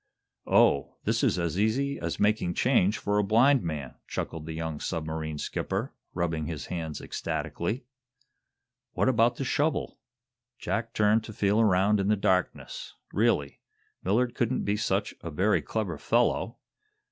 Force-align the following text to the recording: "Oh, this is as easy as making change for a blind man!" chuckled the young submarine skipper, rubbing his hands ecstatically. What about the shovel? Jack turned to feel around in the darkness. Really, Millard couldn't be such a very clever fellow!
"Oh, 0.47 0.95
this 1.03 1.23
is 1.23 1.37
as 1.37 1.59
easy 1.59 1.99
as 1.99 2.19
making 2.19 2.55
change 2.55 2.97
for 2.97 3.19
a 3.19 3.23
blind 3.23 3.61
man!" 3.61 3.93
chuckled 4.07 4.47
the 4.47 4.53
young 4.53 4.79
submarine 4.79 5.37
skipper, 5.37 5.93
rubbing 6.15 6.47
his 6.47 6.65
hands 6.73 7.01
ecstatically. 7.01 7.85
What 8.93 9.07
about 9.07 9.35
the 9.35 9.43
shovel? 9.45 9.99
Jack 10.57 10.95
turned 10.95 11.23
to 11.25 11.33
feel 11.33 11.61
around 11.61 11.99
in 11.99 12.07
the 12.07 12.15
darkness. 12.17 12.95
Really, 13.13 13.59
Millard 14.01 14.33
couldn't 14.33 14.63
be 14.63 14.75
such 14.75 15.13
a 15.21 15.29
very 15.29 15.61
clever 15.61 15.99
fellow! 15.99 16.57